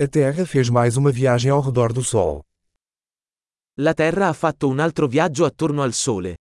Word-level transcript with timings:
A 0.00 0.06
Terra 0.06 0.46
fez 0.46 0.70
mais 0.70 0.96
uma 0.96 1.10
viagem 1.10 1.50
ao 1.50 1.60
redor 1.60 1.92
do 1.92 2.04
Sol. 2.04 2.44
La 3.78 3.94
Terra 3.94 4.28
ha 4.28 4.32
fatto 4.32 4.68
un 4.68 4.78
altro 4.78 5.08
viaggio 5.08 5.44
attorno 5.44 5.82
al 5.82 5.92
Sole. 5.92 6.36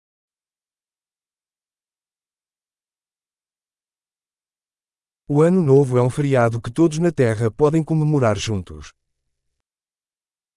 O 5.29 5.41
Ano 5.43 5.63
Novo 5.63 5.97
é 5.97 6.03
um 6.03 6.11
feriado 6.11 6.61
que 6.61 6.69
todos 6.69 6.99
na 6.99 7.13
Terra 7.13 7.49
podem 7.49 7.85
comemorar 7.85 8.37
juntos. 8.37 8.93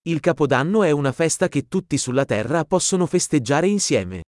Il 0.04 0.20
Capodanno 0.20 0.82
è 0.82 0.90
una 0.90 1.12
festa 1.12 1.48
che 1.50 1.68
tutti 1.68 2.00
sulla 2.00 2.26
Terra 2.26 2.66
possono 2.66 3.06
festeggiare 3.06 3.68
insieme. 3.68 4.24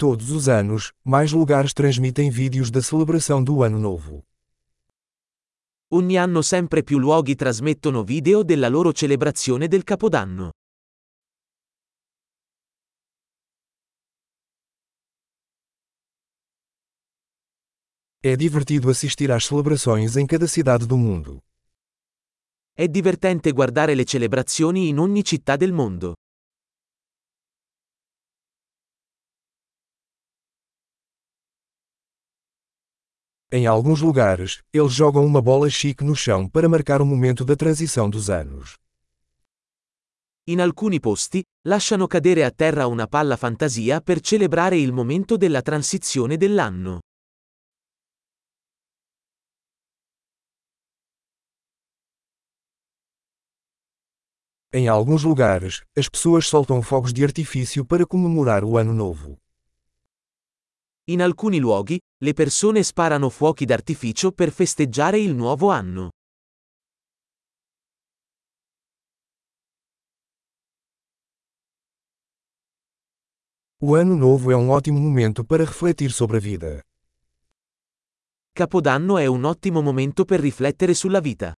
Todos 0.00 0.30
os 0.30 0.48
anos, 0.48 0.94
mais 1.04 1.30
lugares 1.30 1.74
transmitem 1.74 2.30
vídeos 2.30 2.70
da 2.70 2.80
celebração 2.80 3.44
do 3.44 3.62
Ano 3.62 3.78
Novo. 3.78 4.24
Ogni 5.92 6.16
anno 6.16 6.40
sempre 6.40 6.82
più 6.82 6.96
luoghi 6.96 7.34
trasmettono 7.34 8.02
video 8.02 8.42
della 8.42 8.68
loro 8.68 8.94
celebrazione 8.94 9.68
del 9.68 9.84
Capodanno. 9.84 10.52
É 18.22 18.34
divertido 18.36 18.88
assistir 18.88 19.30
às 19.30 19.44
celebrações 19.44 20.16
em 20.16 20.26
cada 20.26 20.46
cidade 20.46 20.86
do 20.86 20.96
mundo. 20.96 21.42
È 22.72 22.88
divertente 22.88 23.52
guardare 23.52 23.94
le 23.94 24.06
celebrazioni 24.06 24.88
in 24.88 24.98
ogni 24.98 25.22
città 25.22 25.56
del 25.56 25.74
mondo. 25.74 26.14
Em 33.52 33.66
alguns 33.66 34.00
lugares, 34.00 34.62
eles 34.72 34.92
jogam 34.92 35.26
uma 35.26 35.42
bola 35.42 35.68
chique 35.68 36.04
no 36.04 36.14
chão 36.14 36.48
para 36.48 36.68
marcar 36.68 37.02
o 37.02 37.04
momento 37.04 37.44
da 37.44 37.56
transição 37.56 38.08
dos 38.08 38.30
anos. 38.30 38.76
In 40.44 40.60
alcuni 40.60 41.00
posti, 41.00 41.42
lasciano 41.66 42.06
cadere 42.06 42.44
a 42.44 42.52
terra 42.52 42.86
una 42.86 43.08
palla 43.08 43.36
fantasia 43.36 44.00
per 44.00 44.20
celebrare 44.20 44.78
il 44.78 44.92
momento 44.92 45.36
della 45.36 45.62
transizione 45.62 46.36
dell'anno. 46.36 47.00
Em 54.72 54.86
alguns 54.86 55.24
lugares, 55.24 55.82
as 55.98 56.08
pessoas 56.08 56.46
soltam 56.46 56.80
fogos 56.82 57.12
de 57.12 57.24
artifício 57.24 57.84
para 57.84 58.06
comemorar 58.06 58.62
o 58.62 58.78
Ano 58.78 58.92
Novo. 58.92 59.38
In 61.08 61.20
alcuni 61.20 61.58
luoghi, 61.58 61.98
le 62.22 62.34
persone 62.34 62.82
sparano 62.82 63.30
fuochi 63.30 63.64
d'artificio 63.64 64.32
per 64.32 64.52
festeggiare 64.52 65.18
il 65.18 65.34
nuovo 65.34 65.70
anno. 65.70 66.10
O 73.82 73.94
Ano 73.94 74.14
Novo 74.14 74.50
é 74.50 74.56
um 74.56 74.68
ótimo 74.68 75.00
momento 75.00 75.42
para 75.42 75.64
refletir 75.64 76.12
sobre 76.12 76.36
a 76.36 76.40
vida. 76.40 76.82
Capodanno 78.52 79.16
è 79.16 79.24
un 79.24 79.44
ottimo 79.44 79.80
momento 79.80 80.26
per 80.26 80.40
riflettere 80.40 80.92
sulla 80.92 81.20
vita. 81.20 81.54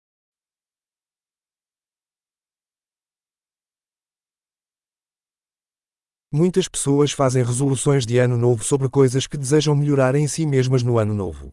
Muitas 6.35 6.67
pessoas 6.67 7.13
fazem 7.13 7.45
resoluções 7.45 8.07
de 8.07 8.17
ano 8.17 8.39
novo 8.39 8.65
sobre 8.65 8.89
coisas 8.89 9.27
que 9.27 9.37
desejam 9.37 9.77
melhorar 9.77 10.15
em 10.15 10.27
si 10.27 10.47
mesmas 10.47 10.83
no 10.83 10.97
ano 10.97 11.13
novo. 11.13 11.53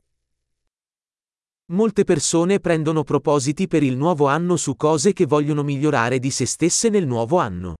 Molte 1.70 2.06
persone 2.06 2.62
prendono 2.62 3.04
propositi 3.04 3.68
per 3.68 3.84
il 3.84 3.98
nuovo 3.98 4.28
anno 4.28 4.56
su 4.56 4.78
cose 4.78 5.12
che 5.12 5.26
vogliono 5.26 5.64
migliorare 5.64 6.18
di 6.18 6.32
se 6.32 6.46
stesse 6.46 6.88
nel 6.88 7.06
nuovo 7.06 7.40
anno. 7.40 7.74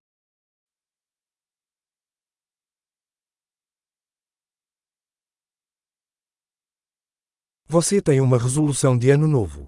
Você 7.68 8.02
tem 8.02 8.20
uma 8.20 8.38
resolução 8.38 8.98
de 8.98 9.10
ano 9.10 9.26
novo. 9.26 9.68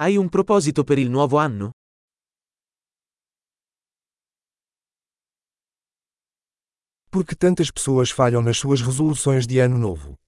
Hai 0.00 0.16
un 0.16 0.28
proposito 0.28 0.82
per 0.82 0.98
il 0.98 1.08
nuovo 1.08 1.36
anno? 1.38 1.70
Por 7.14 7.24
que 7.24 7.36
tantas 7.36 7.70
pessoas 7.70 8.10
falham 8.10 8.42
nas 8.42 8.58
suas 8.58 8.80
resoluções 8.82 9.46
de 9.46 9.60
ano 9.60 9.78
novo? 9.78 10.18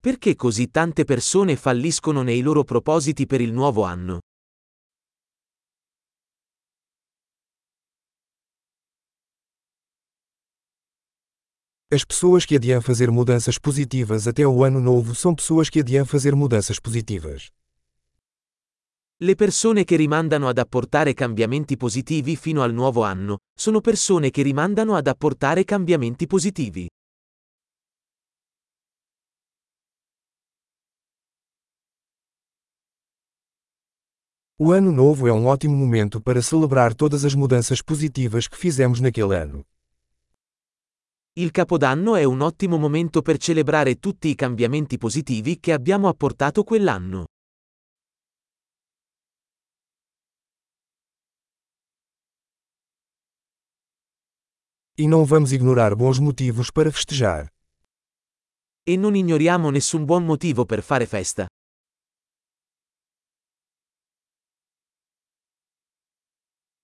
Perché 0.00 0.34
così 0.34 0.72
tante 0.72 1.04
persone 1.04 1.54
falliscono 1.54 2.22
nei 2.24 2.42
loro 2.42 2.64
propositi 2.64 3.26
per 3.26 3.40
il 3.40 3.52
nuovo 3.52 3.84
anno? 3.84 4.18
As 11.92 12.04
pessoas 12.04 12.44
que 12.44 12.56
adiam 12.56 12.82
fazer 12.82 13.08
mudanças 13.12 13.56
positivas 13.56 14.26
até 14.26 14.44
o 14.44 14.64
ano 14.64 14.80
novo 14.80 15.14
são 15.14 15.32
pessoas 15.32 15.70
que 15.70 15.78
adiam 15.78 16.04
fazer 16.04 16.34
mudanças 16.34 16.80
positivas. 16.80 17.52
Le 19.22 19.36
persone 19.36 19.84
che 19.84 19.94
rimandano 19.94 20.48
ad 20.48 20.58
apportare 20.58 21.14
cambiamenti 21.14 21.76
positivi 21.76 22.34
fino 22.34 22.62
al 22.62 22.72
nuovo 22.72 23.04
anno, 23.04 23.38
sono 23.56 23.80
persone 23.80 24.30
che 24.30 24.42
rimandano 24.42 24.96
ad 24.96 25.06
apportare 25.06 25.62
cambiamenti 25.62 26.26
positivi. 26.26 26.88
O 34.56 34.72
ano 34.72 34.90
novo 34.90 35.28
é 35.28 35.32
um 35.32 35.46
ótimo 35.46 35.76
momento 35.76 36.20
para 36.20 36.42
celebrar 36.42 36.92
todas 36.92 37.24
as 37.24 37.36
mudanças 37.36 37.80
positivas 37.80 38.48
que 38.48 38.56
fizemos 38.56 38.98
naquele 38.98 39.36
ano. 39.36 39.62
Il 41.34 41.52
Capodanno 41.52 42.16
è 42.16 42.24
un 42.24 42.40
ottimo 42.40 42.76
momento 42.76 43.22
per 43.22 43.38
celebrare 43.38 44.00
tutti 44.00 44.26
i 44.26 44.34
cambiamenti 44.34 44.98
positivi 44.98 45.60
che 45.60 45.72
abbiamo 45.72 46.08
apportato 46.08 46.64
quell'anno. 46.64 47.26
E 55.02 55.08
não 55.08 55.24
vamos 55.24 55.50
ignorar 55.50 55.96
bons 55.96 56.20
motivos 56.20 56.70
para 56.70 56.92
festejar. 56.92 57.50
E 58.86 58.94
non 58.96 59.16
ignoriamo 59.18 59.66
nessun 59.74 60.06
buon 60.06 60.22
motivo 60.22 60.62
per 60.62 60.78
fare 60.78 61.06
festa. 61.10 61.50